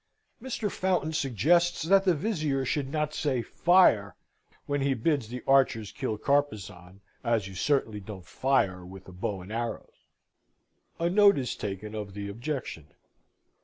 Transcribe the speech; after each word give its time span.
Mr. 0.41 0.71
Fountain 0.71 1.13
suggests 1.13 1.83
that 1.83 2.05
the 2.05 2.15
Vizier 2.15 2.65
should 2.65 2.89
not 2.91 3.13
say 3.13 3.43
"Fire!" 3.43 4.15
when 4.65 4.81
he 4.81 4.95
bids 4.95 5.27
the 5.27 5.43
archers 5.45 5.91
kill 5.91 6.17
Carpezan, 6.17 7.01
as 7.23 7.47
you 7.47 7.53
certainly 7.53 7.99
don't 7.99 8.25
fire 8.25 8.83
with 8.83 9.07
a 9.07 9.11
bow 9.13 9.41
and 9.41 9.51
arrows. 9.51 10.07
A 10.97 11.07
note 11.07 11.37
is 11.37 11.55
taken 11.55 11.93
of 11.93 12.15
the 12.15 12.29
objection. 12.29 12.87